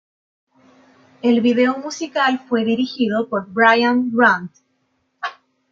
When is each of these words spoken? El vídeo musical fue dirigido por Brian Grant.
El 1.21 1.41
vídeo 1.41 1.77
musical 1.77 2.39
fue 2.49 2.65
dirigido 2.65 3.29
por 3.29 3.53
Brian 3.53 4.09
Grant. 4.11 4.51